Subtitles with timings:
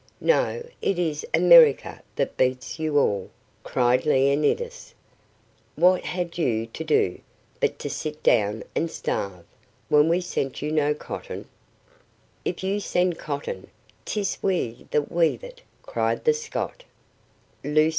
[0.19, 3.29] "No; it is America that beats you all,"
[3.61, 4.95] cried Leonidas;
[5.75, 7.19] "what had you to do,
[7.59, 9.45] but to sit down and starve,
[9.89, 11.47] when we sent you no cotton?"
[12.43, 13.69] "If you send cotton,
[14.03, 16.83] 'tis we that weave it," cried the Scot.